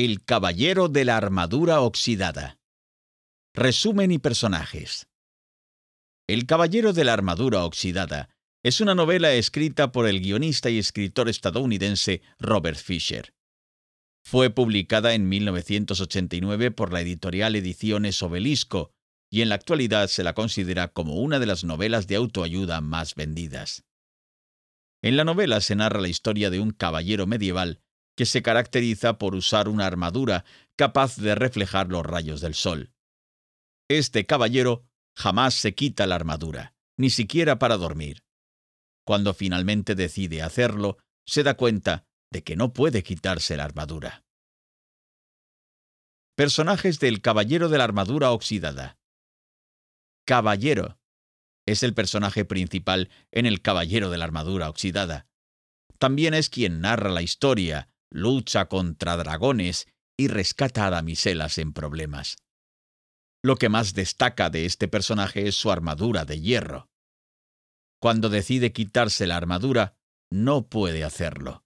[0.00, 2.60] El Caballero de la Armadura Oxidada.
[3.52, 5.08] Resumen y personajes.
[6.28, 8.30] El Caballero de la Armadura Oxidada
[8.62, 13.34] es una novela escrita por el guionista y escritor estadounidense Robert Fisher.
[14.24, 18.92] Fue publicada en 1989 por la editorial Ediciones Obelisco
[19.32, 23.16] y en la actualidad se la considera como una de las novelas de autoayuda más
[23.16, 23.82] vendidas.
[25.02, 27.80] En la novela se narra la historia de un caballero medieval
[28.18, 30.44] que se caracteriza por usar una armadura
[30.76, 32.90] capaz de reflejar los rayos del sol.
[33.88, 34.84] Este caballero
[35.16, 38.24] jamás se quita la armadura, ni siquiera para dormir.
[39.06, 44.24] Cuando finalmente decide hacerlo, se da cuenta de que no puede quitarse la armadura.
[46.34, 48.98] Personajes del Caballero de la Armadura Oxidada.
[50.26, 50.98] Caballero.
[51.66, 55.28] Es el personaje principal en El Caballero de la Armadura Oxidada.
[55.98, 59.86] También es quien narra la historia, lucha contra dragones
[60.18, 62.36] y rescata a damiselas en problemas.
[63.42, 66.88] Lo que más destaca de este personaje es su armadura de hierro.
[68.00, 69.96] Cuando decide quitarse la armadura,
[70.30, 71.64] no puede hacerlo.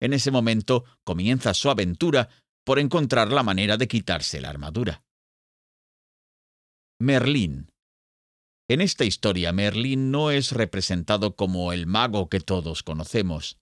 [0.00, 2.28] En ese momento comienza su aventura
[2.64, 5.04] por encontrar la manera de quitarse la armadura.
[7.00, 7.70] Merlín.
[8.68, 13.58] En esta historia, Merlín no es representado como el mago que todos conocemos.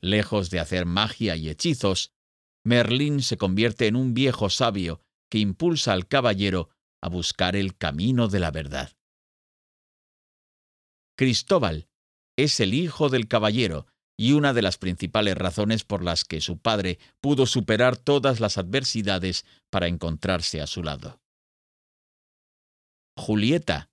[0.00, 2.12] Lejos de hacer magia y hechizos,
[2.64, 8.28] Merlín se convierte en un viejo sabio que impulsa al caballero a buscar el camino
[8.28, 8.96] de la verdad.
[11.16, 11.88] Cristóbal
[12.36, 16.58] es el hijo del caballero y una de las principales razones por las que su
[16.58, 21.20] padre pudo superar todas las adversidades para encontrarse a su lado.
[23.16, 23.90] Julieta.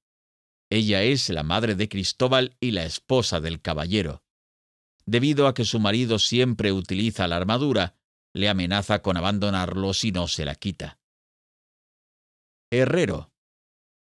[0.72, 4.25] Ella es la madre de Cristóbal y la esposa del caballero
[5.06, 7.95] debido a que su marido siempre utiliza la armadura,
[8.34, 11.00] le amenaza con abandonarlo si no se la quita.
[12.72, 13.31] Herrero.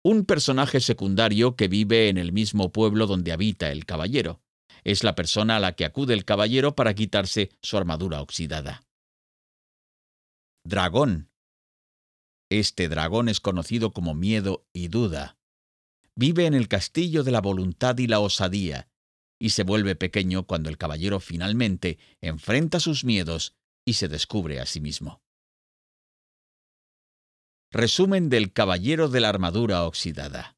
[0.04, 4.42] Un personaje secundario que vive en el mismo pueblo donde habita el caballero.
[4.84, 8.84] Es la persona a la que acude el caballero para quitarse su armadura oxidada.
[10.66, 11.30] Dragón.
[12.50, 15.38] Este dragón es conocido como miedo y duda.
[16.16, 18.90] Vive en el castillo de la voluntad y la osadía,
[19.44, 24.66] y se vuelve pequeño cuando el caballero finalmente enfrenta sus miedos y se descubre a
[24.66, 25.22] sí mismo.
[27.70, 30.56] Resumen del Caballero de la Armadura Oxidada.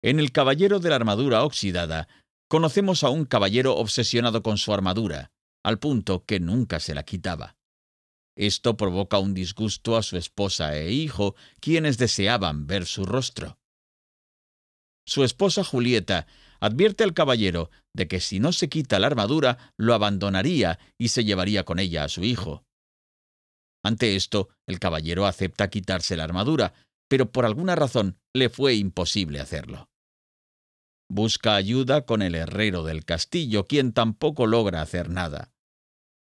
[0.00, 2.08] En el Caballero de la Armadura Oxidada
[2.48, 5.30] conocemos a un caballero obsesionado con su armadura,
[5.62, 7.58] al punto que nunca se la quitaba.
[8.34, 13.58] Esto provoca un disgusto a su esposa e hijo, quienes deseaban ver su rostro.
[15.04, 16.26] Su esposa Julieta
[16.60, 21.24] advierte al caballero de que si no se quita la armadura, lo abandonaría y se
[21.24, 22.64] llevaría con ella a su hijo.
[23.82, 26.74] Ante esto, el caballero acepta quitarse la armadura,
[27.08, 29.88] pero por alguna razón le fue imposible hacerlo.
[31.10, 35.52] Busca ayuda con el herrero del castillo, quien tampoco logra hacer nada.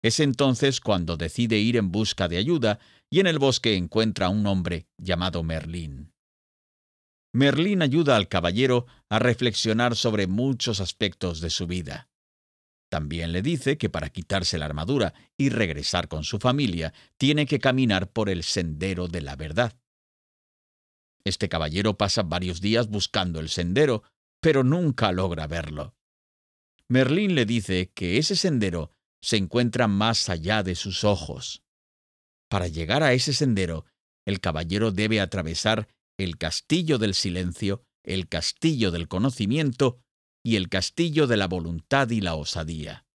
[0.01, 2.79] Es entonces cuando decide ir en busca de ayuda
[3.09, 6.13] y en el bosque encuentra a un hombre llamado Merlín.
[7.31, 12.09] Merlín ayuda al caballero a reflexionar sobre muchos aspectos de su vida.
[12.89, 17.59] También le dice que para quitarse la armadura y regresar con su familia, tiene que
[17.59, 19.79] caminar por el sendero de la verdad.
[21.23, 24.03] Este caballero pasa varios días buscando el sendero,
[24.41, 25.95] pero nunca logra verlo.
[26.87, 28.91] Merlín le dice que ese sendero
[29.21, 31.61] se encuentra más allá de sus ojos.
[32.49, 33.85] Para llegar a ese sendero,
[34.25, 35.87] el caballero debe atravesar
[36.19, 40.01] el castillo del silencio, el castillo del conocimiento
[40.43, 43.05] y el castillo de la voluntad y la osadía.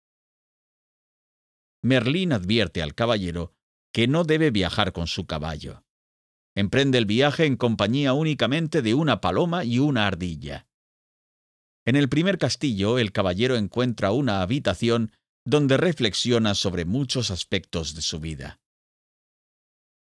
[1.83, 3.53] Merlín advierte al caballero
[3.93, 5.83] que no debe viajar con su caballo.
[6.55, 10.67] Emprende el viaje en compañía únicamente de una paloma y una ardilla.
[11.85, 15.11] En el primer castillo, el caballero encuentra una habitación
[15.45, 18.59] donde reflexiona sobre muchos aspectos de su vida.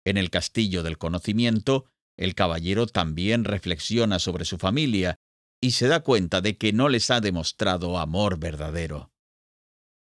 [0.03, 1.85] En el castillo del conocimiento,
[2.17, 5.15] el caballero también reflexiona sobre su familia
[5.61, 9.11] y se da cuenta de que no les ha demostrado amor verdadero.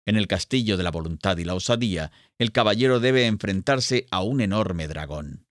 [0.05, 4.41] En el castillo de la voluntad y la osadía, el caballero debe enfrentarse a un
[4.41, 5.45] enorme dragón.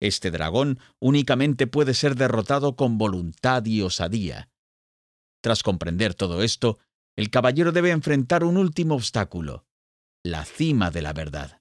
[0.00, 4.48] Este dragón únicamente puede ser derrotado con voluntad y osadía.
[5.42, 6.78] Tras comprender todo esto,
[7.16, 9.66] el caballero debe enfrentar un último obstáculo,
[10.24, 11.60] la cima de la verdad.